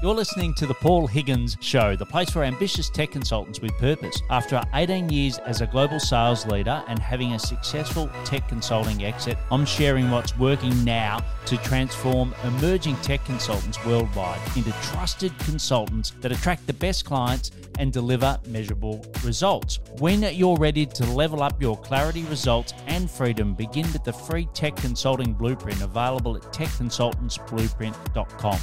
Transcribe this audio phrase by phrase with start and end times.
[0.00, 4.22] You're listening to the Paul Higgins Show, the place for ambitious tech consultants with purpose.
[4.30, 9.36] After 18 years as a global sales leader and having a successful tech consulting exit,
[9.50, 16.30] I'm sharing what's working now to transform emerging tech consultants worldwide into trusted consultants that
[16.30, 19.80] attract the best clients and deliver measurable results.
[19.98, 24.46] When you're ready to level up your clarity, results, and freedom, begin with the free
[24.54, 28.58] tech consulting blueprint available at techconsultantsblueprint.com.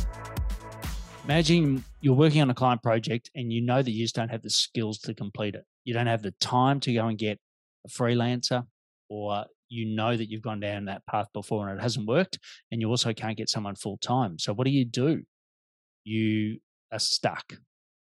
[1.25, 4.43] Imagine you're working on a client project and you know that you just don't have
[4.43, 5.65] the skills to complete it.
[5.83, 7.39] You don't have the time to go and get
[7.83, 8.63] a freelancer,
[9.09, 12.37] or you know that you've gone down that path before and it hasn't worked,
[12.71, 14.37] and you also can't get someone full time.
[14.37, 15.23] So, what do you do?
[16.03, 16.59] You
[16.91, 17.53] are stuck.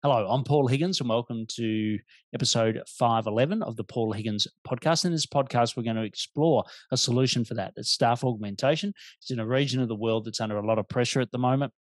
[0.02, 1.98] Hello, I'm Paul Higgins, and welcome to
[2.34, 5.06] episode 511 of the Paul Higgins podcast.
[5.06, 7.72] In this podcast, we're going to explore a solution for that.
[7.76, 8.92] It's staff augmentation.
[9.22, 11.38] It's in a region of the world that's under a lot of pressure at the
[11.38, 11.72] moment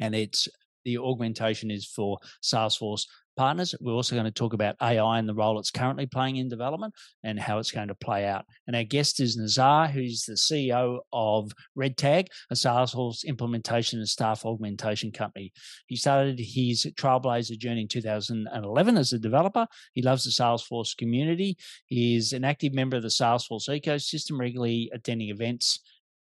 [0.00, 0.48] and it's
[0.84, 3.04] the augmentation is for Salesforce
[3.36, 3.74] partners.
[3.80, 6.94] We're also going to talk about AI and the role it's currently playing in development
[7.22, 8.44] and how it's going to play out.
[8.66, 14.08] And our guest is Nazar, who's the CEO of Red Tag, a Salesforce implementation and
[14.08, 15.52] staff augmentation company.
[15.86, 19.66] He started his trailblazer journey in 2011 as a developer.
[19.94, 21.56] He loves the Salesforce community.
[21.86, 25.80] He is an active member of the Salesforce ecosystem, regularly attending events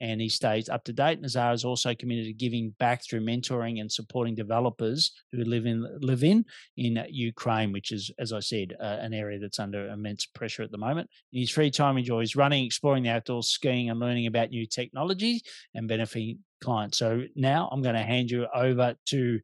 [0.04, 1.22] and he stays up to date.
[1.22, 5.82] Nazar is also committed to giving back through mentoring and supporting developers who live in
[6.02, 6.44] live in
[6.76, 10.70] in Ukraine, which is, as I said, uh, an area that's under immense pressure at
[10.70, 11.08] the moment.
[11.32, 15.42] In his free time, enjoys running, exploring the outdoors, skiing, and learning about new technologies
[15.74, 16.98] and benefiting clients.
[16.98, 19.40] So now I'm going to hand you over to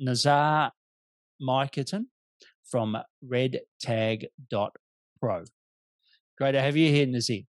[0.00, 0.72] Nazar
[1.40, 2.06] Mykerton
[2.64, 4.24] from redtag.pro.
[6.36, 7.53] Great to have you here, Nazar.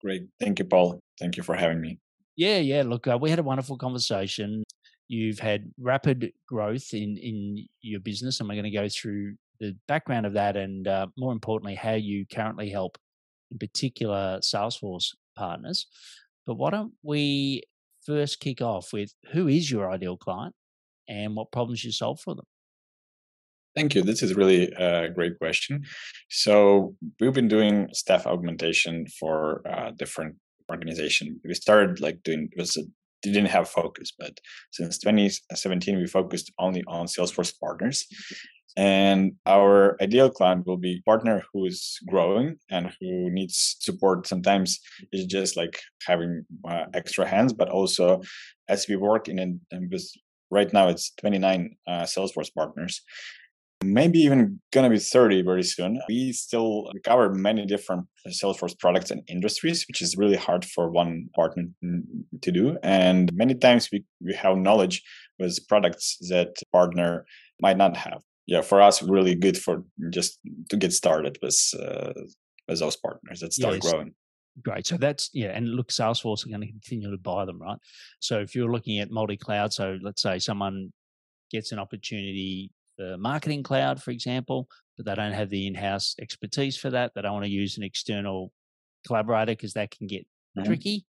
[0.00, 0.26] Great.
[0.38, 1.00] Thank you, Paul.
[1.18, 1.98] Thank you for having me.
[2.36, 2.82] Yeah, yeah.
[2.82, 4.64] Look, uh, we had a wonderful conversation.
[5.08, 9.76] You've had rapid growth in in your business, and we're going to go through the
[9.88, 12.96] background of that, and uh, more importantly, how you currently help,
[13.50, 15.86] in particular, Salesforce partners.
[16.46, 17.62] But why don't we
[18.06, 20.54] first kick off with who is your ideal client,
[21.08, 22.46] and what problems you solve for them?
[23.76, 24.02] Thank you.
[24.02, 25.84] This is really a great question.
[26.28, 30.36] So we've been doing staff augmentation for uh, different
[30.70, 31.40] organization.
[31.44, 32.82] We started like doing it was a,
[33.22, 34.38] didn't have focus, but
[34.72, 38.06] since 2017 we focused only on Salesforce partners.
[38.76, 44.26] And our ideal client will be partner who is growing and who needs support.
[44.26, 44.80] Sometimes
[45.12, 48.22] it's just like having uh, extra hands, but also
[48.68, 50.16] as we work in a, because
[50.50, 53.02] right now it's 29 uh, Salesforce partners
[53.82, 56.00] maybe even going to be 30 very soon.
[56.08, 61.28] We still cover many different Salesforce products and industries, which is really hard for one
[61.34, 61.64] partner
[62.42, 62.76] to do.
[62.82, 65.02] And many times we, we have knowledge
[65.38, 67.24] with products that partner
[67.60, 68.22] might not have.
[68.46, 72.12] Yeah, for us, really good for just to get started with, uh,
[72.68, 73.90] with those partners that start yes.
[73.90, 74.12] growing.
[74.62, 74.86] Great.
[74.86, 77.78] So that's yeah, and look, Salesforce are going to continue to buy them, right?
[78.18, 80.92] So if you're looking at multi-cloud, so let's say someone
[81.50, 82.70] gets an opportunity
[83.00, 87.12] the marketing cloud, for example, but they don't have the in-house expertise for that.
[87.14, 88.52] They don't want to use an external
[89.06, 90.66] collaborator because that can get mm-hmm.
[90.66, 91.06] tricky.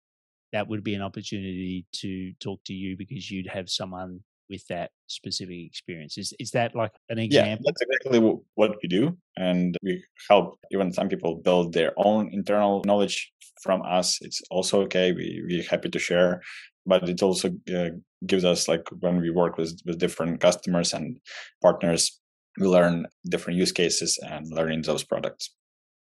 [0.52, 4.90] That would be an opportunity to talk to you because you'd have someone with that
[5.08, 6.16] specific experience.
[6.16, 7.50] Is is that like an example?
[7.50, 12.30] Yeah, that's exactly what we do, and we help even some people build their own
[12.32, 14.18] internal knowledge from us.
[14.22, 15.12] It's also okay.
[15.12, 16.42] We we're happy to share,
[16.86, 17.90] but it also uh,
[18.26, 21.18] gives us like when we work with with different customers and
[21.62, 22.20] partners,
[22.58, 25.50] we learn different use cases and learning those products.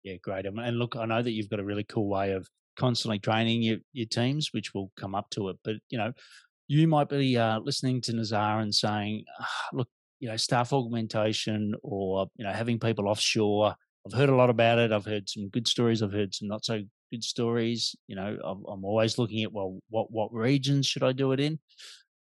[0.04, 0.46] Yeah, great.
[0.46, 3.78] And look, I know that you've got a really cool way of constantly training your,
[3.94, 5.58] your teams, which will come up to it.
[5.64, 6.12] But you know,
[6.68, 9.88] you might be uh, listening to Nazar and saying, oh, "Look,
[10.20, 13.76] you know, staff augmentation or you know, having people offshore.
[14.06, 14.92] I've heard a lot about it.
[14.92, 16.02] I've heard some good stories.
[16.02, 16.82] I've heard some not so
[17.13, 17.96] good stories.
[18.07, 21.40] You know, I'm, I'm always looking at well, what what regions should I do it
[21.40, 21.59] in?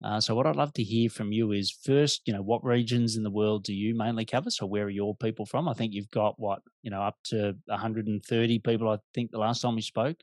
[0.03, 3.15] Uh, so what I'd love to hear from you is first, you know, what regions
[3.15, 4.49] in the world do you mainly cover?
[4.49, 5.69] So where are your people from?
[5.69, 8.89] I think you've got what, you know, up to 130 people.
[8.89, 10.17] I think the last time we spoke,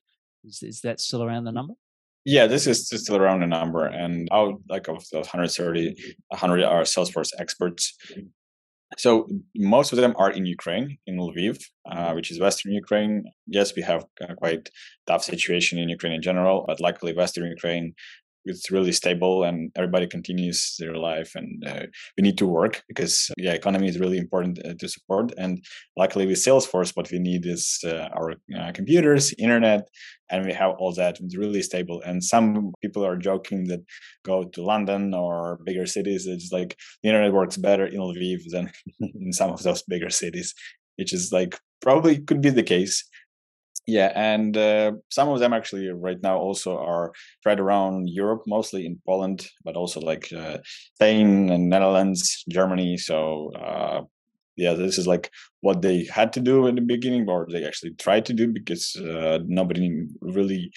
[0.44, 1.74] is is that still around the number?
[2.26, 5.96] Yeah, this is still around the number, and out like of those 130,
[6.28, 7.96] 100 are Salesforce experts.
[8.98, 13.24] So most of them are in Ukraine, in Lviv, uh, which is Western Ukraine.
[13.46, 14.68] Yes, we have a quite
[15.06, 17.94] tough situation in Ukraine in general, but luckily Western Ukraine
[18.44, 21.82] it's really stable and everybody continues their life and uh,
[22.16, 25.32] we need to work because yeah economy is really important uh, to support.
[25.36, 25.64] And
[25.96, 29.88] luckily with salesforce what we need is uh, our uh, computers internet
[30.30, 32.02] and we have all that it's really stable.
[32.04, 33.80] And some people are joking that
[34.24, 38.70] go to london or bigger cities it's like the internet works better in lviv than
[39.00, 40.54] in some of those bigger cities
[40.96, 43.08] which is like probably could be the case
[43.86, 48.86] yeah, and uh, some of them actually right now also are spread around Europe, mostly
[48.86, 50.58] in Poland, but also like uh,
[50.94, 52.96] Spain and Netherlands, Germany.
[52.96, 54.02] So uh,
[54.56, 55.30] yeah, this is like
[55.60, 58.94] what they had to do in the beginning, or they actually tried to do because
[58.96, 60.70] uh, nobody really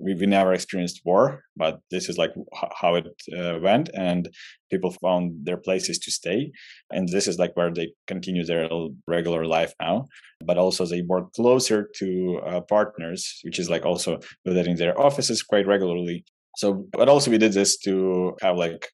[0.00, 2.32] we, we never experienced war, but this is like
[2.74, 3.06] how it
[3.36, 4.28] uh, went, and
[4.70, 6.50] people found their places to stay,
[6.90, 8.68] and this is like where they continue their
[9.06, 10.06] regular life now.
[10.44, 15.42] But also they work closer to uh, partners, which is like also visiting their offices
[15.42, 16.24] quite regularly.
[16.56, 18.88] So, but also we did this to have like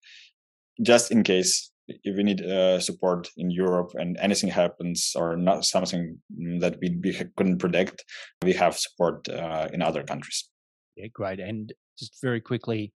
[0.83, 5.65] just in case if we need uh, support in Europe and anything happens or not
[5.65, 6.19] something
[6.61, 8.05] that we, we couldn't predict,
[8.43, 10.49] we have support uh, in other countries.
[10.97, 11.41] Yeah, great.
[11.41, 12.93] And just very quickly,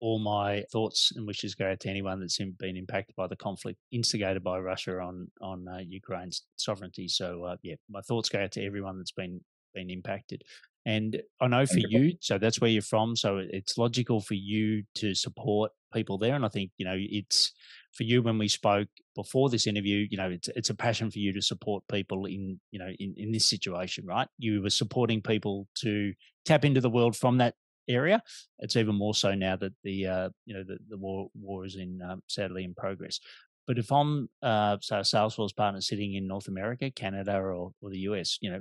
[0.00, 3.78] all my thoughts and wishes go out to anyone that's been impacted by the conflict
[3.92, 7.08] instigated by Russia on on uh, Ukraine's sovereignty.
[7.08, 9.40] So uh, yeah, my thoughts go out to everyone that's been
[9.74, 10.42] been impacted.
[10.86, 13.16] And I know for you, so that's where you're from.
[13.16, 16.34] So it's logical for you to support people there.
[16.34, 17.52] And I think you know it's
[17.94, 20.06] for you when we spoke before this interview.
[20.10, 23.14] You know, it's it's a passion for you to support people in you know in
[23.16, 24.28] in this situation, right?
[24.38, 26.12] You were supporting people to
[26.44, 27.54] tap into the world from that
[27.88, 28.22] area.
[28.58, 31.76] It's even more so now that the uh, you know the, the war war is
[31.76, 33.20] in um, sadly in progress.
[33.66, 37.90] But if I'm uh, so a Salesforce partner sitting in North America, Canada, or, or
[37.90, 38.60] the US, you know,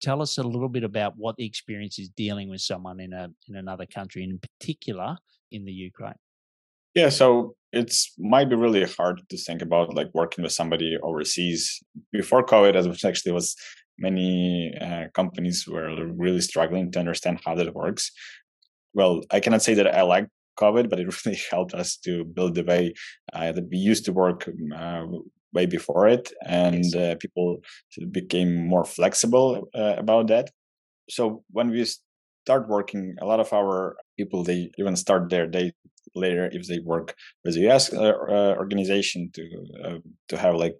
[0.00, 3.30] tell us a little bit about what the experience is dealing with someone in a
[3.48, 5.16] in another country, in particular
[5.50, 6.20] in the Ukraine.
[6.94, 11.80] Yeah, so it's might be really hard to think about like working with somebody overseas
[12.12, 13.54] before COVID, as it actually was
[13.98, 18.10] many uh, companies were really struggling to understand how that works.
[18.94, 20.26] Well, I cannot say that I like
[20.58, 22.94] COVID, but it really helped us to build the way
[23.32, 25.06] uh, that we used to work uh,
[25.52, 27.58] way before it, and uh, people
[28.10, 30.50] became more flexible uh, about that.
[31.08, 31.84] So when we
[32.44, 35.72] start working, a lot of our people they even start their day
[36.14, 37.14] later if they work
[37.44, 40.76] with a US uh, organization to to have like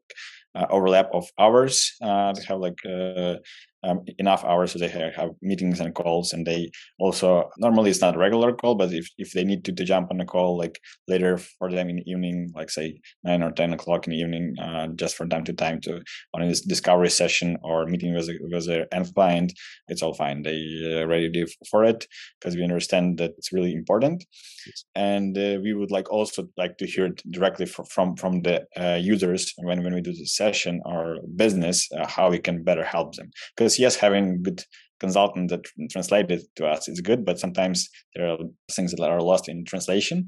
[0.55, 1.97] uh, overlap of hours.
[2.02, 3.37] Uh, they have like uh,
[3.82, 8.14] um, enough hours so they have meetings and calls and they also normally it's not
[8.14, 10.79] a regular call but if, if they need to, to jump on a call like
[11.08, 14.55] later for them in the evening like say 9 or 10 o'clock in the evening
[14.58, 16.02] uh, just from time to time to
[16.35, 19.52] on this discovery session or meeting with, a, with their end client
[19.88, 22.06] it's all fine they uh, ready for it
[22.38, 24.25] because we understand that it's really important
[24.67, 24.85] yes.
[24.94, 28.62] and uh, we would like also like to hear it directly from from, from the
[28.76, 31.02] uh, users when, when we do the session or
[31.42, 34.60] business uh, how we can better help them because yes, having good
[35.00, 38.38] consultant that translate it to us is good, but sometimes there are
[38.76, 40.19] things that are lost in translation,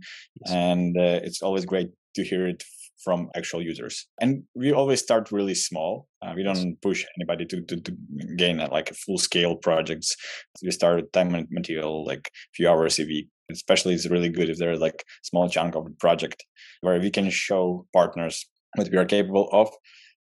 [0.41, 0.55] yes.
[0.65, 2.65] and uh, it's always great to hear it
[3.05, 4.07] from actual users.
[4.21, 6.07] And we always start really small.
[6.23, 7.93] Uh, we don't push anybody to, to, to
[8.37, 10.17] gain a, like a full scale projects.
[10.63, 13.29] We start time and material, like a few hours a week.
[13.51, 16.45] Especially, it's really good if there's like small chunk of the project
[16.81, 19.69] where we can show partners what we are capable of,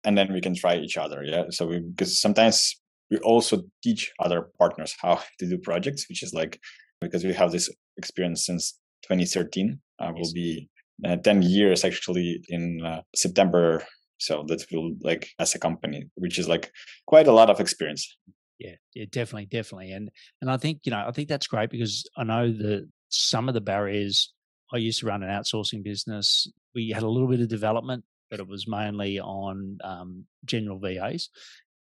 [0.05, 1.23] and then we can try each other.
[1.25, 1.45] Yeah.
[1.51, 2.81] So we, because sometimes
[3.11, 6.61] we also teach other partners how to do projects, which is like
[7.01, 9.81] because we have this experience since 2013.
[9.99, 10.69] Uh, will be
[11.07, 13.85] uh, 10 years actually in uh, September.
[14.19, 16.71] So that will like as a company, which is like
[17.07, 18.17] quite a lot of experience.
[18.59, 20.11] Yeah, yeah, definitely, definitely, and
[20.43, 23.55] and I think you know I think that's great because I know that some of
[23.55, 24.35] the barriers.
[24.73, 26.47] I used to run an outsourcing business.
[26.77, 31.29] We had a little bit of development, but it was mainly on um, general VAs,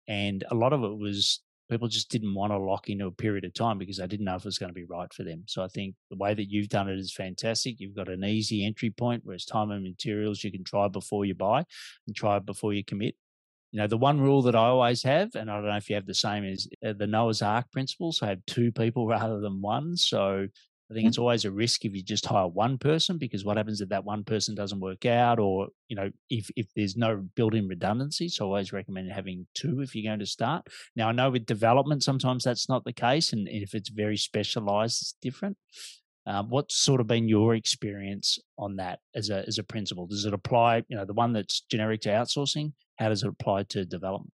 [0.06, 3.44] and a lot of it was people just didn't want to lock into a period
[3.44, 5.42] of time because they didn't know if it was going to be right for them.
[5.46, 7.78] So I think the way that you've done it is fantastic.
[7.78, 11.34] You've got an easy entry point, whereas time and materials you can try before you
[11.34, 11.64] buy
[12.06, 13.14] and try before you commit.
[13.70, 15.96] You know, the one rule that I always have, and I don't know if you
[15.96, 18.12] have the same, is uh, the Noah's Ark principle.
[18.12, 19.96] So I have two people rather than one.
[19.96, 20.48] So
[20.90, 21.08] I think mm-hmm.
[21.08, 24.04] it's always a risk if you just hire one person because what happens if that
[24.04, 28.28] one person doesn't work out or, you know, if, if there's no built-in redundancy.
[28.30, 30.66] So I always recommend having two if you're going to start.
[30.96, 33.34] Now I know with development, sometimes that's not the case.
[33.34, 35.58] And if it's very specialized, it's different.
[36.26, 40.06] Um, what's sort of been your experience on that as a, as a principle?
[40.06, 42.72] Does it apply, you know, the one that's generic to outsourcing?
[42.98, 44.32] How does it apply to development?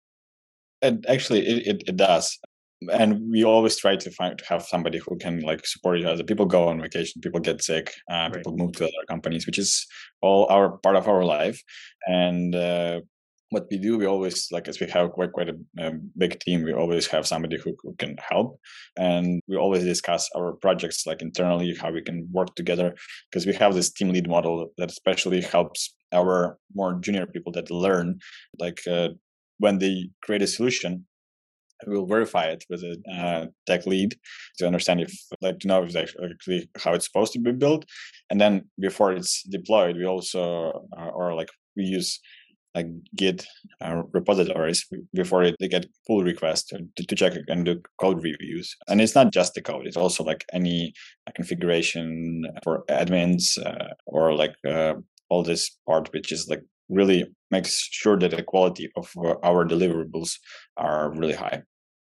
[0.81, 2.39] And actually, it, it, it does
[2.87, 6.23] and we always try to find to have somebody who can like support each other.
[6.23, 8.33] People go on vacation, people get sick, uh, right.
[8.33, 9.85] people move to other companies, which is
[10.21, 11.61] all our part of our life.
[12.07, 13.01] And uh,
[13.49, 16.63] what we do, we always like as we have quite quite a, a big team,
[16.63, 18.59] we always have somebody who, who, can help,
[18.95, 22.95] and we always discuss our projects like internally how we can work together
[23.29, 27.71] because we have this team lead model that especially helps our more junior people that
[27.71, 28.19] learn
[28.59, 29.09] like uh,
[29.57, 31.05] when they create a solution
[31.87, 34.15] we'll verify it with a uh, tech lead
[34.57, 37.85] to understand if like to know if actually how it's supposed to be built.
[38.29, 42.19] And then before it's deployed we also uh, or like we use
[42.75, 43.45] like git
[43.81, 48.75] uh, repositories before they get pull requests to, to check and do code reviews.
[48.87, 50.93] And it's not just the code it's also like any
[51.27, 54.95] uh, configuration for admins uh, or like uh,
[55.29, 59.65] all this part which is like really makes sure that the quality of uh, our
[59.65, 60.37] deliverables
[60.77, 61.63] are really high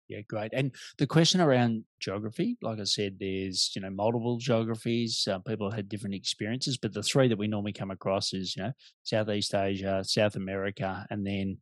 [0.09, 0.51] yeah, great.
[0.53, 5.27] And the question around geography, like I said, there's you know multiple geographies.
[5.29, 8.63] Uh, people had different experiences, but the three that we normally come across is you
[8.63, 8.73] know
[9.03, 11.57] Southeast Asia, South America, and then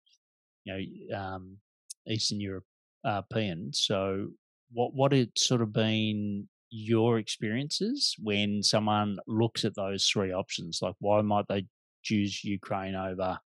[0.65, 0.73] you
[1.11, 1.57] know um,
[2.07, 3.71] Eastern European.
[3.73, 4.29] So,
[4.71, 10.79] what what had sort of been your experiences when someone looks at those three options?
[10.81, 11.67] Like, why might they
[12.01, 13.39] choose Ukraine over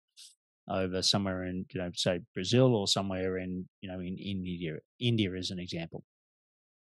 [0.69, 5.33] over somewhere in you know say Brazil or somewhere in you know in India India
[5.33, 6.05] as an example.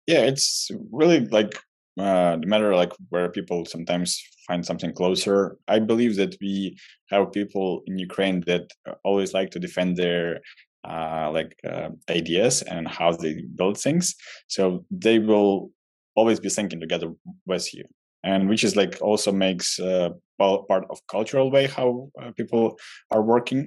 [0.07, 1.53] Yeah, it's really like
[1.99, 5.57] uh, the matter like where people sometimes find something closer.
[5.67, 6.77] I believe that we
[7.09, 8.69] have people in Ukraine that
[9.03, 10.39] always like to defend their
[10.87, 14.15] uh, like uh, ideas and how they build things.
[14.47, 15.71] So they will
[16.15, 17.11] always be thinking together
[17.45, 17.83] with you
[18.27, 22.77] and which is like also makes uh, part of cultural way how uh, people
[23.11, 23.61] are working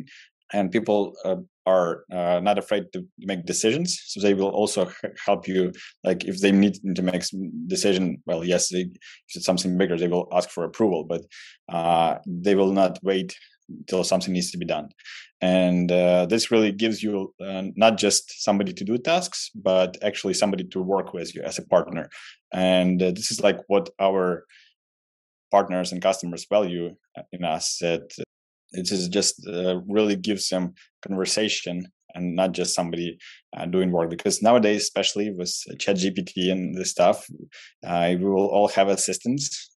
[0.52, 1.36] and people uh,
[1.66, 4.90] are uh, not afraid to make decisions so they will also
[5.26, 5.72] help you
[6.04, 8.84] like if they need to make some decision well yes they,
[9.28, 11.22] if it's something bigger they will ask for approval but
[11.76, 13.36] uh, they will not wait
[13.78, 14.88] until something needs to be done.
[15.40, 20.34] And uh, this really gives you uh, not just somebody to do tasks but actually
[20.34, 22.10] somebody to work with you as a partner.
[22.52, 24.44] And uh, this is like what our
[25.50, 28.12] partners and customers value uh, in us that
[28.72, 33.18] it is just uh, really gives them conversation and not just somebody
[33.56, 37.26] uh, doing work because nowadays especially with chat gpt and this stuff
[37.86, 39.74] uh, we will all have assistants.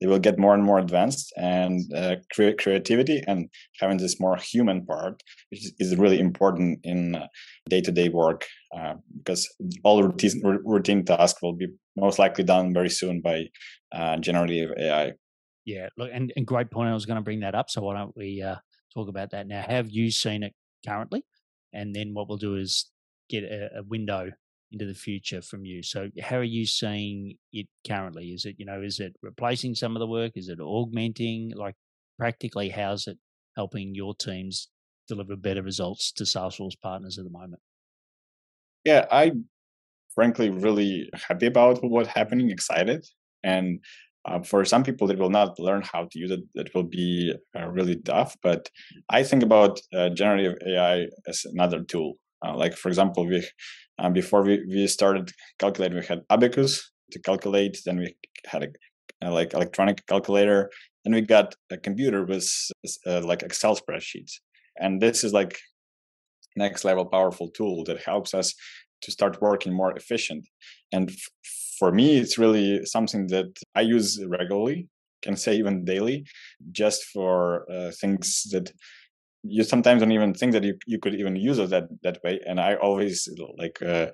[0.00, 3.48] They will get more and more advanced and uh, cre- creativity and
[3.80, 7.26] having this more human part which is really important in uh,
[7.68, 8.46] day-to-day work
[8.76, 9.48] uh, because
[9.84, 13.46] all routine, routine tasks will be most likely done very soon by
[13.92, 15.12] uh, generative ai
[15.64, 17.94] yeah look and, and great point i was going to bring that up so why
[17.94, 18.44] don't we
[18.98, 19.62] talk about that now.
[19.62, 20.54] Have you seen it
[20.86, 21.24] currently
[21.72, 22.90] and then what we'll do is
[23.28, 24.30] get a, a, window
[24.72, 25.82] into the future from you.
[25.82, 28.28] So how are you seeing it currently?
[28.28, 30.32] Is it, you know, is it replacing some of the work?
[30.34, 31.52] Is it augmenting?
[31.54, 31.74] Like
[32.18, 33.18] practically, how's it
[33.56, 34.68] helping your teams
[35.08, 37.60] deliver better results to Salesforce partners at the moment?
[38.84, 39.32] Yeah, I
[40.14, 43.06] frankly really happy about what's happening, excited.
[43.42, 43.80] And
[44.28, 47.32] uh, for some people that will not learn how to use it, that will be
[47.58, 48.36] uh, really tough.
[48.42, 48.70] But
[49.08, 52.14] I think about uh, generative AI as another tool.
[52.44, 53.46] Uh, like for example, we
[53.98, 57.78] uh, before we, we started calculating, we had Abacus to calculate.
[57.84, 58.14] Then we
[58.46, 58.68] had a,
[59.26, 60.70] a like electronic calculator.
[61.04, 62.48] Then we got a computer with
[63.06, 64.34] uh, like Excel spreadsheets.
[64.78, 65.58] And this is like
[66.54, 68.54] next level powerful tool that helps us
[69.02, 70.46] to start working more efficient.
[70.92, 71.10] And
[71.78, 74.88] for me, it's really something that I use regularly,
[75.22, 76.26] can say even daily,
[76.72, 78.72] just for uh, things that
[79.42, 82.40] you sometimes don't even think that you, you could even use it that that way
[82.46, 84.06] and i always like uh,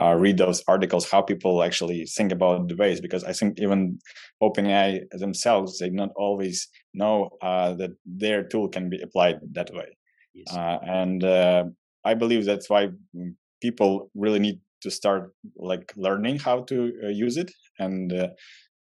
[0.00, 3.98] uh, read those articles how people actually think about the ways because i think even
[4.42, 9.86] openai themselves they not always know uh, that their tool can be applied that way
[10.34, 10.52] yes.
[10.52, 11.64] Uh, and uh,
[12.04, 17.08] i believe that's why mm, people really need to start like learning how to uh,
[17.08, 18.28] use it and uh,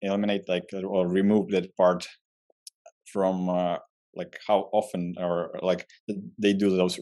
[0.01, 2.07] eliminate like or remove that part
[3.05, 3.77] from uh,
[4.15, 5.87] like how often or like
[6.37, 6.99] they do those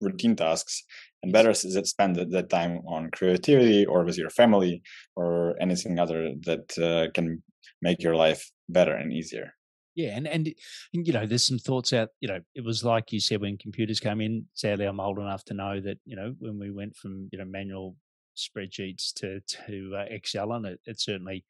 [0.00, 0.82] routine tasks
[1.22, 4.82] and better spend that time on creativity or with your family
[5.16, 7.42] or anything other that uh, can
[7.80, 9.52] make your life better and easier
[9.96, 10.54] yeah, and, and
[10.92, 12.10] you know, there's some thoughts out.
[12.20, 14.44] You know, it was like you said when computers came in.
[14.52, 17.46] Sadly, I'm old enough to know that you know when we went from you know
[17.46, 17.96] manual
[18.36, 21.44] spreadsheets to to uh, Excel, and it, it certainly.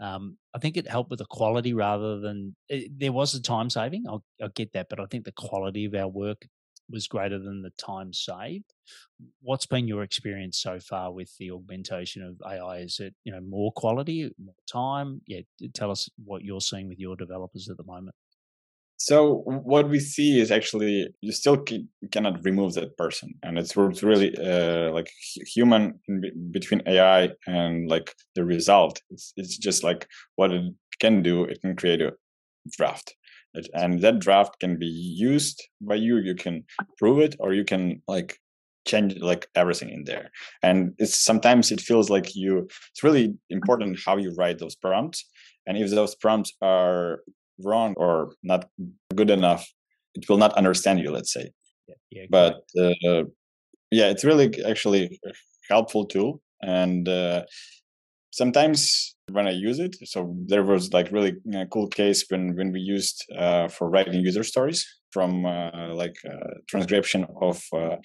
[0.00, 3.68] Um, I think it helped with the quality rather than it, there was a time
[3.68, 4.04] saving.
[4.08, 6.46] I'll, I'll get that, but I think the quality of our work
[6.90, 8.72] was greater than the time saved.
[9.42, 12.78] What's been your experience so far with the augmentation of AI?
[12.78, 15.20] Is it you know more quality, more time?
[15.26, 15.40] Yeah,
[15.74, 18.14] tell us what you're seeing with your developers at the moment.
[18.98, 21.64] So what we see is actually you still
[22.10, 25.08] cannot remove that person, and it's really uh, like
[25.46, 26.00] human
[26.50, 29.00] between AI and like the result.
[29.10, 31.44] It's it's just like what it can do.
[31.44, 32.12] It can create a
[32.76, 33.14] draft,
[33.72, 36.18] and that draft can be used by you.
[36.18, 36.64] You can
[36.98, 38.40] prove it, or you can like
[38.84, 40.30] change like everything in there.
[40.62, 42.66] And it's sometimes it feels like you.
[42.90, 45.24] It's really important how you write those prompts,
[45.68, 47.20] and if those prompts are
[47.64, 48.68] wrong or not
[49.14, 49.66] good enough,
[50.14, 51.10] it will not understand you.
[51.10, 51.50] Let's say.
[51.88, 53.24] Yeah, yeah but uh,
[53.90, 55.32] yeah, it's really actually a
[55.68, 57.44] helpful tool, and uh,
[58.30, 62.72] sometimes when I use it, so there was like really uh, cool case when when
[62.72, 67.96] we used uh, for writing user stories from uh, like uh, transcription of uh,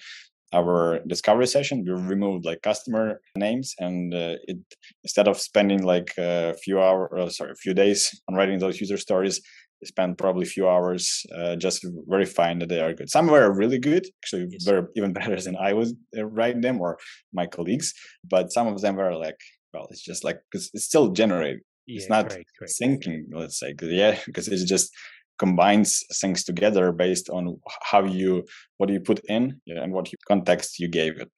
[0.54, 4.58] our discovery session we removed like customer names and uh, it
[5.02, 8.80] instead of spending like a few hours uh, sorry a few days on writing those
[8.80, 9.40] user stories
[9.80, 13.52] we spent probably a few hours uh, just verifying that they are good some were
[13.52, 14.66] really good actually yes.
[14.66, 16.96] were even better than i was uh, writing them or
[17.32, 17.92] my colleagues
[18.30, 19.40] but some of them were like
[19.72, 22.46] well it's just like because it's still generated yeah, it's not great.
[22.80, 24.90] syncing let's say cause, yeah because it's just
[25.38, 28.44] combines things together based on how you
[28.78, 31.30] what you put in and what context you gave it.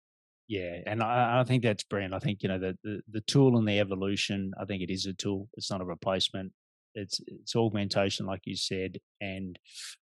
[0.49, 2.15] Yeah and I, I, think that's brilliant.
[2.15, 5.07] I think you know the, the, the tool and the evolution i think it is
[5.07, 6.53] a tool it's not a replacement.
[6.95, 9.59] It's it's augmentation like you said and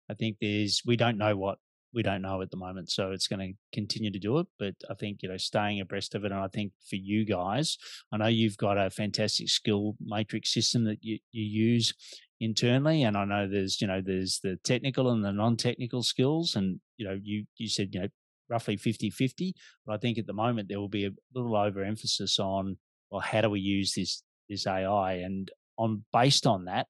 [0.09, 1.57] i think there's we don't know what
[1.95, 4.75] we don't know at the moment so it's going to continue to do it but
[4.89, 7.77] i think you know staying abreast of it and i think for you guys
[8.11, 11.93] i know you've got a fantastic skill matrix system that you, you use
[12.39, 16.79] internally and i know there's you know there's the technical and the non-technical skills and
[16.97, 18.07] you know you you said you know
[18.49, 22.37] roughly 50 50 but i think at the moment there will be a little overemphasis
[22.39, 22.77] on
[23.09, 26.87] well how do we use this this ai and on based on that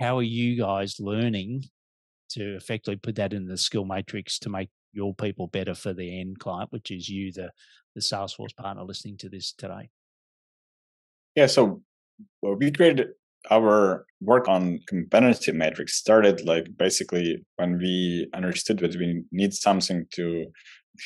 [0.00, 1.64] how are you guys learning
[2.30, 6.20] to effectively put that in the skill matrix to make your people better for the
[6.20, 7.50] end client which is you the
[7.94, 9.88] the salesforce partner listening to this today?
[11.34, 11.82] Yeah so
[12.42, 13.08] well, we created
[13.50, 20.04] our work on competency metrics started like basically when we understood that we need something
[20.12, 20.44] to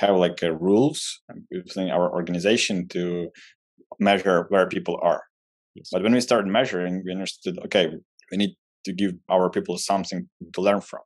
[0.01, 1.21] have like a rules
[1.51, 3.29] within our organization to
[4.01, 5.23] measure where people are
[5.75, 5.89] yes.
[5.93, 7.89] but when we started measuring we understood okay
[8.31, 11.01] we need to give our people something to learn from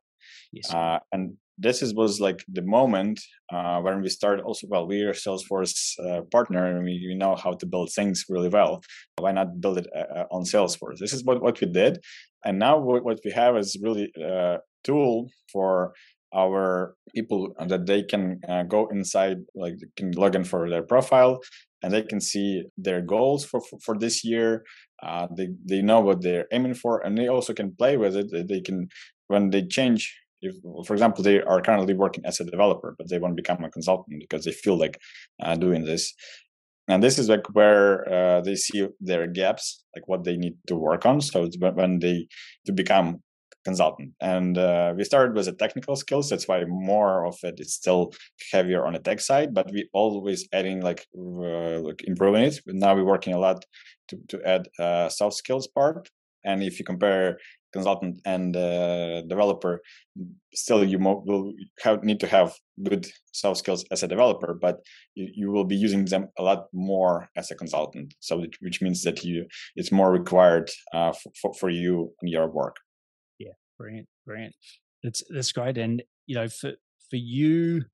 [0.51, 0.73] yes.
[0.73, 3.19] uh, and this is was like the moment
[3.51, 5.73] uh, when we started also well we are salesforce
[6.05, 8.81] uh, partner and we, we, know how to build things really well.
[9.17, 10.97] Why not build it uh, uh on salesforce?
[10.99, 11.99] This is what, what we did.
[12.45, 15.93] And now what, what we have is really a uh, tool for
[16.33, 20.83] our people that they can uh, go inside like they can log in for their
[20.83, 21.39] profile
[21.81, 24.63] and they can see their goals for for, for this year.
[25.37, 28.27] They they know what they're aiming for and they also can play with it.
[28.47, 28.87] They can
[29.27, 33.19] when they change if for example they are currently working as a developer but they
[33.19, 34.99] want to become a consultant because they feel like
[35.41, 36.13] uh, doing this.
[36.87, 40.75] And this is like where uh, they see their gaps like what they need to
[40.75, 41.21] work on.
[41.21, 42.27] So it's when they
[42.65, 43.21] to become
[43.63, 44.13] consultant.
[44.19, 46.29] And uh, we started with the technical skills.
[46.29, 48.13] That's why more of it is still
[48.51, 52.59] heavier on the tech side but we always adding like like improving it.
[52.65, 53.65] Now we're working a lot
[54.07, 56.09] to, to add uh, soft skills part
[56.43, 57.37] and if you compare
[57.71, 59.81] consultant and uh, developer
[60.53, 64.79] still you mo- will have, need to have good soft skills as a developer but
[65.15, 68.13] you, you will be using them a lot more as a consultant.
[68.19, 72.77] So which means that you it's more required uh, for, for you and your work.
[73.37, 73.53] Yeah.
[73.77, 74.55] Brilliant brilliant.
[75.03, 75.77] That's that's great.
[75.77, 76.71] And you know for
[77.09, 77.85] for you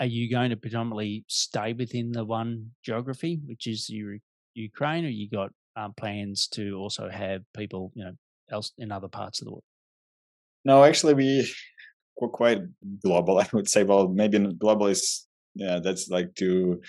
[0.00, 3.90] are you going to predominantly stay within the one geography which is
[4.54, 8.12] ukraine or you got um, plans to also have people you know
[8.50, 9.64] else in other parts of the world?
[10.64, 11.52] No, actually, we
[12.20, 12.60] were quite
[13.02, 13.38] global.
[13.42, 16.80] I would say, well, maybe global is yeah, that's like too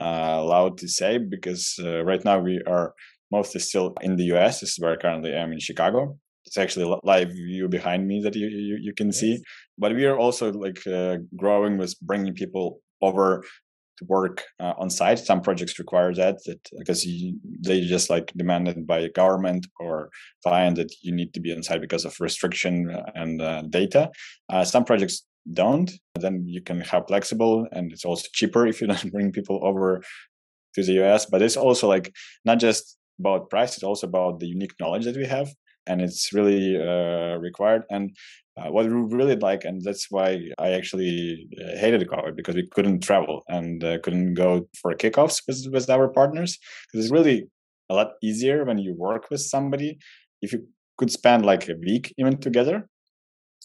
[0.00, 2.94] uh, loud to say because uh, right now we are
[3.30, 4.60] mostly still in the US.
[4.60, 6.16] This is where I currently am in Chicago.
[6.44, 9.20] It's actually live view behind me that you you, you can yes.
[9.20, 9.42] see.
[9.78, 13.42] But we are also like uh, growing with bringing people over
[14.08, 15.18] work uh, on site.
[15.18, 20.10] Some projects require that, that because you, they just like demanded by government or
[20.42, 24.10] client that you need to be on site because of restriction uh, and uh, data.
[24.52, 25.90] Uh, some projects don't.
[26.18, 30.02] Then you can have flexible, and it's also cheaper if you don't bring people over
[30.74, 31.26] to the US.
[31.26, 32.12] But it's also like
[32.44, 35.48] not just about price; it's also about the unique knowledge that we have
[35.86, 37.82] and it's really uh, required.
[37.90, 38.16] And
[38.56, 42.66] uh, what we really like, and that's why I actually uh, hated COVID because we
[42.66, 46.58] couldn't travel and uh, couldn't go for kickoffs with, with our partners.
[46.86, 47.48] Because it's really
[47.88, 49.98] a lot easier when you work with somebody.
[50.42, 50.66] If you
[50.98, 52.88] could spend like a week even together,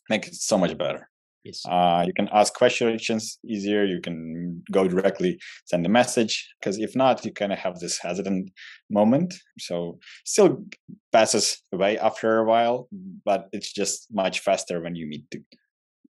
[0.09, 1.09] make it so much better.
[1.43, 1.61] Yes.
[1.65, 3.85] Uh, you can ask questions easier.
[3.85, 7.99] You can go directly send a message because if not, you kind of have this
[7.99, 8.51] hesitant
[8.89, 9.33] moment.
[9.59, 10.63] So still
[11.11, 12.89] passes away after a while,
[13.23, 15.29] but it's just much faster when you meet.
[15.31, 15.41] To-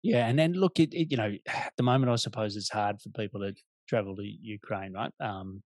[0.03, 3.01] yeah, and then look, it, it, you know, at the moment, I suppose it's hard
[3.01, 3.53] for people to
[3.87, 5.11] travel to Ukraine, right?
[5.19, 5.63] Um,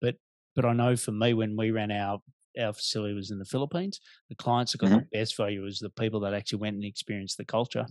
[0.00, 0.14] but
[0.54, 2.20] but I know for me, when we ran our
[2.60, 4.98] our facility was in the Philippines, the clients that got mm-hmm.
[5.10, 7.86] the best value was the people that actually went and experienced the culture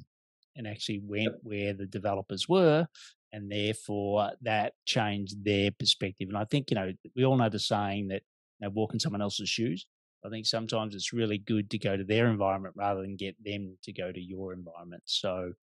[0.56, 1.40] and actually went yep.
[1.44, 2.88] where the developers were
[3.34, 6.28] and therefore that changed their perspective.
[6.30, 8.24] And i think you know we all know the saying that
[8.60, 9.86] you know, walk in someone else's shoes.
[10.24, 13.78] I think sometimes it's really good to go to their environment rather than get them
[13.84, 15.02] to go to your environment.
[15.06, 15.54] So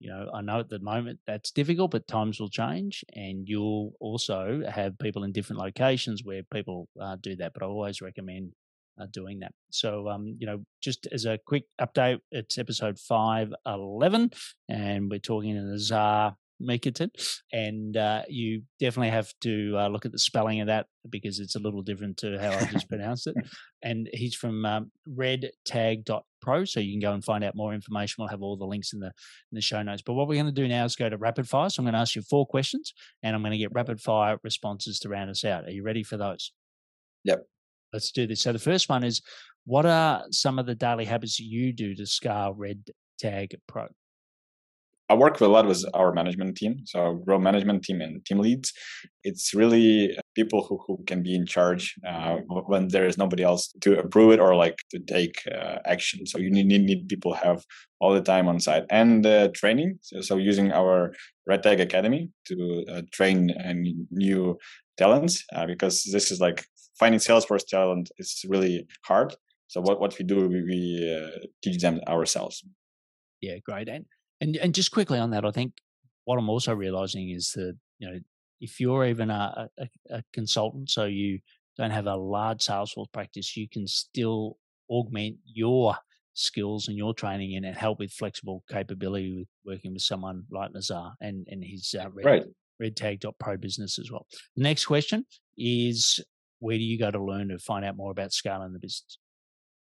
[0.00, 3.92] you know i know at the moment that's difficult but times will change and you'll
[4.00, 8.52] also have people in different locations where people uh, do that but i always recommend
[9.00, 9.52] uh, doing that.
[9.70, 14.30] So, um, you know, just as a quick update, it's episode 511,
[14.68, 17.10] and we're talking to Nazar Mikatin.
[17.52, 21.56] And uh, you definitely have to uh, look at the spelling of that because it's
[21.56, 23.36] a little different to how I just pronounced it.
[23.82, 26.64] And he's from um, redtag.pro.
[26.64, 28.16] So you can go and find out more information.
[28.18, 30.02] We'll have all the links in the, in the show notes.
[30.02, 31.70] But what we're going to do now is go to rapid fire.
[31.70, 34.38] So I'm going to ask you four questions and I'm going to get rapid fire
[34.42, 35.64] responses to round us out.
[35.64, 36.52] Are you ready for those?
[37.24, 37.46] Yep
[37.92, 38.42] let's do this.
[38.42, 39.22] So the first one is
[39.64, 43.88] what are some of the daily habits you do to scale Red Tag Pro?
[45.10, 48.40] I work with a lot with our management team, so grow management team and team
[48.40, 48.74] leads.
[49.24, 53.72] It's really people who, who can be in charge uh, when there is nobody else
[53.80, 56.26] to approve it or like to take uh, action.
[56.26, 57.64] So you need, need, need people have
[58.00, 59.98] all the time on site and uh, training.
[60.02, 61.14] So, so, using our
[61.46, 63.72] Red Tag Academy to uh, train uh,
[64.10, 64.58] new
[64.98, 66.66] talents uh, because this is like
[66.98, 69.34] finding Salesforce talent is really hard.
[69.68, 72.64] So what, what we do, we, we uh, teach them ourselves.
[73.40, 73.88] Yeah, great.
[73.88, 74.06] And,
[74.40, 75.74] and and just quickly on that, I think
[76.24, 78.18] what I'm also realizing is that you know
[78.60, 81.40] if you're even a, a, a consultant, so you
[81.76, 84.56] don't have a large Salesforce practice, you can still
[84.90, 85.96] augment your
[86.34, 90.72] skills and your training in and help with flexible capability with working with someone like
[90.72, 92.44] Nazar and and his uh, red, right.
[93.40, 94.26] Pro business as well.
[94.56, 96.20] The next question is
[96.60, 99.18] where do you go to learn to find out more about scaling the business?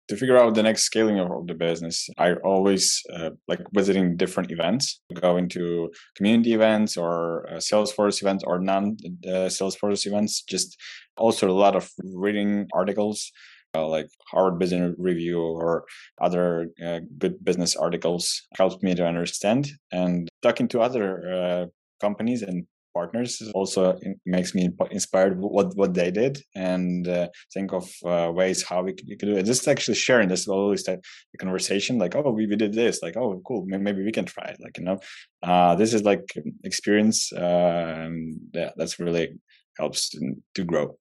[0.09, 4.51] To figure out the next scaling of the business, I always uh, like visiting different
[4.51, 8.97] events, going to community events or uh, Salesforce events or non
[9.27, 10.43] uh, Salesforce events.
[10.43, 10.77] Just
[11.17, 13.31] also a lot of reading articles
[13.75, 15.85] uh, like Harvard Business Review or
[16.21, 21.67] other uh, good business articles helps me to understand and talking to other uh,
[22.01, 23.43] companies and partners.
[23.55, 28.83] Also makes me inspired what what they did and uh, think of uh, ways how
[28.83, 29.45] we could, we could do it.
[29.45, 31.01] Just actually sharing this always that
[31.39, 34.59] conversation like oh we, we did this like oh cool maybe we can try it
[34.61, 34.99] like you know?
[35.43, 36.25] Uh, this is like
[36.65, 39.35] experience yeah that's really
[39.79, 40.97] helps to, to grow.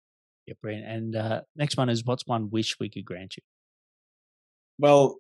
[0.48, 3.44] Yeah brilliant and uh, next one is what's one wish we could grant you?
[4.80, 5.18] Well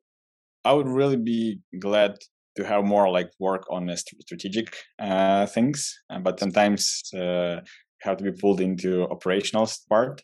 [0.64, 2.18] i would really be glad
[2.56, 7.62] to have more like work on strategic uh, things, uh, but sometimes uh,
[8.02, 10.22] have to be pulled into operational part,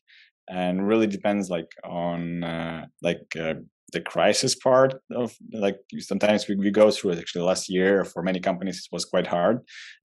[0.49, 3.55] and really depends like on uh, like uh,
[3.93, 7.19] the crisis part of like sometimes we, we go through it.
[7.19, 9.59] Actually, last year for many companies it was quite hard,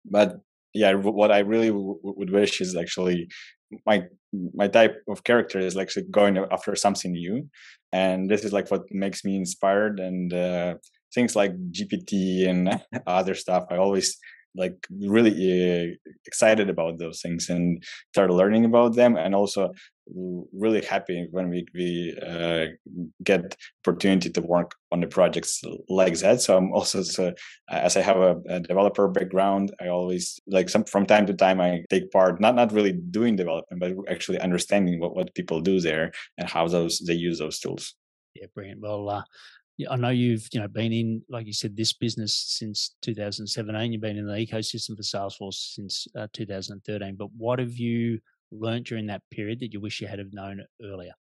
[0.06, 0.38] but
[0.74, 3.28] yeah, what I really w- would wish is actually
[3.86, 4.04] my
[4.54, 7.50] my type of character is actually going after something new,
[7.92, 10.76] and this is like what makes me inspired and uh,
[11.14, 13.66] things like GPT and other stuff.
[13.70, 14.18] I always
[14.56, 15.96] like really uh,
[16.26, 19.72] excited about those things and started learning about them and also
[20.54, 22.66] really happy when we, we uh,
[23.24, 27.32] get opportunity to work on the projects like that so i'm also so
[27.70, 31.62] as i have a, a, developer background i always like some from time to time
[31.62, 35.80] i take part not not really doing development but actually understanding what, what people do
[35.80, 37.96] there and how those they use those tools
[38.36, 39.24] yeah brilliant well uh,
[39.90, 43.92] I know you've you know been in, like you said, this business since 2017.
[43.92, 47.16] You've been in the ecosystem for Salesforce since uh, 2013.
[47.16, 48.20] But what have you
[48.52, 51.14] learned during that period that you wish you had have known earlier?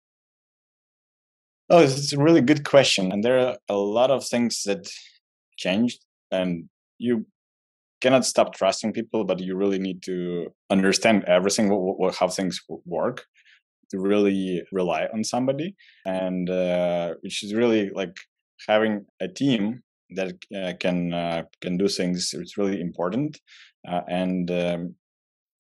[1.70, 4.92] Oh, it's a really good question, and there are a lot of things that
[5.58, 7.26] changed, and you
[8.02, 11.70] cannot stop trusting people, but you really need to understand everything,
[12.20, 13.26] how things work,
[13.92, 18.18] to really rely on somebody, and uh, which is really like
[18.68, 22.34] having a team that uh, can uh, can do things.
[22.34, 23.40] is really important,
[23.88, 24.96] uh, and um,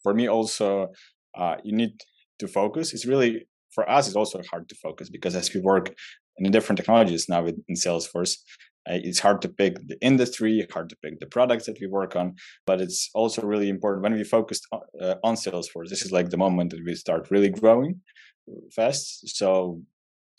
[0.03, 0.91] for me also,
[1.37, 1.93] uh, you need
[2.39, 2.93] to focus.
[2.93, 4.07] It's really for us.
[4.07, 5.93] It's also hard to focus because as we work
[6.37, 8.37] in different technologies now in Salesforce,
[8.89, 12.15] uh, it's hard to pick the industry, hard to pick the products that we work
[12.15, 12.35] on,
[12.65, 15.89] but it's also really important when we focus on, uh, on Salesforce.
[15.89, 18.01] This is like the moment that we start really growing
[18.75, 19.29] fast.
[19.37, 19.81] So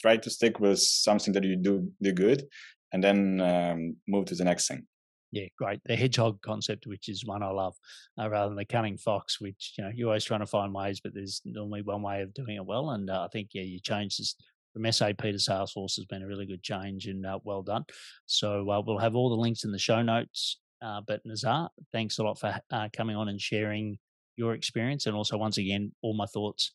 [0.03, 2.47] try to stick with something that you do do good,
[2.93, 4.87] and then um, move to the next thing.
[5.31, 5.81] Yeah, great.
[5.87, 7.75] The hedgehog concept, which is one I love,
[8.21, 11.01] uh, rather than the cunning fox, which you know you're always trying to find ways,
[11.01, 12.91] but there's normally one way of doing it well.
[12.91, 14.37] And uh, I think yeah, you change this
[14.73, 17.85] from SAP to Salesforce has been a really good change and uh, well done.
[18.27, 20.61] So uh, we'll have all the links in the show notes.
[20.81, 23.99] Uh, but Nazar, thanks a lot for uh, coming on and sharing
[24.37, 26.73] your experience, and also once again, all my thoughts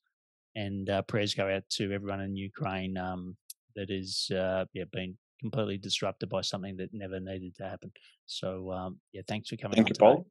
[0.57, 3.37] and uh, prayers go out to everyone in Ukraine um,
[3.75, 7.91] that is uh, yeah been completely disrupted by something that never needed to happen.
[8.25, 9.75] So um, yeah, thanks for coming.
[9.75, 10.05] Thank you, today.
[10.05, 10.27] Paul.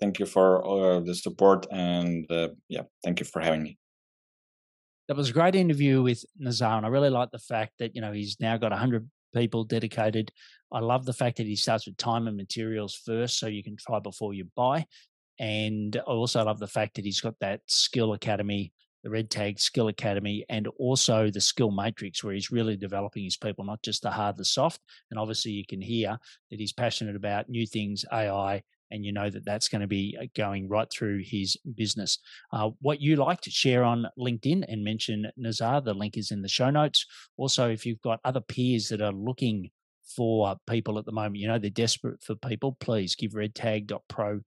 [0.00, 2.26] Thank you for all the support and
[2.68, 3.78] yeah, thank you for having me
[5.08, 8.00] that was a great interview with Nazar, and I really like the fact that you
[8.00, 10.30] know he's now got hundred people dedicated.
[10.72, 13.76] I love the fact that he starts with time and materials first, so you can
[13.76, 14.86] try before you buy.
[15.38, 18.72] And I also love the fact that he's got that skill academy,
[19.04, 23.36] the Red Tag Skill Academy, and also the skill matrix, where he's really developing his
[23.36, 24.80] people, not just the hard, the soft.
[25.10, 26.18] And obviously, you can hear
[26.50, 30.16] that he's passionate about new things, AI, and you know that that's going to be
[30.20, 32.18] uh, going right through his business.
[32.52, 36.40] Uh, what you like to share on LinkedIn and mention Nazar, the link is in
[36.42, 37.04] the show notes.
[37.36, 39.70] Also, if you've got other peers that are looking
[40.16, 44.40] for people at the moment, you know they're desperate for people, please give redtag.pro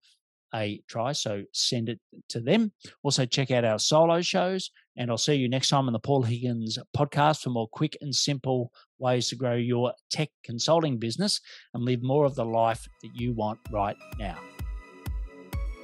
[0.53, 1.11] a try.
[1.11, 2.71] So send it to them.
[3.03, 4.71] Also, check out our solo shows.
[4.95, 8.15] And I'll see you next time on the Paul Higgins podcast for more quick and
[8.15, 11.39] simple ways to grow your tech consulting business
[11.73, 14.37] and live more of the life that you want right now.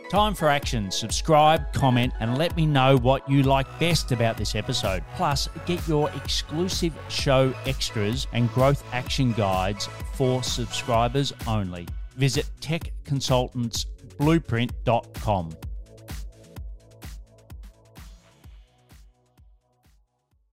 [0.09, 0.91] Time for action.
[0.91, 5.03] Subscribe, comment, and let me know what you like best about this episode.
[5.15, 11.87] Plus, get your exclusive show extras and growth action guides for subscribers only.
[12.15, 12.47] Visit
[14.19, 15.72] techconsultantsblueprint.com.